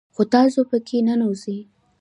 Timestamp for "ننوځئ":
1.07-1.59